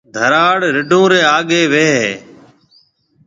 [0.15, 2.09] ڌراڙ رڍون ري آگھيَََ وي هيَ۔